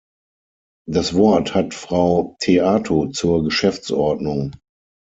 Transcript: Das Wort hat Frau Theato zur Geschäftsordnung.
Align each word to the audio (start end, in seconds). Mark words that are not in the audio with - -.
Das 0.89 1.13
Wort 1.13 1.53
hat 1.53 1.75
Frau 1.75 2.35
Theato 2.39 3.09
zur 3.09 3.43
Geschäftsordnung. 3.43 4.51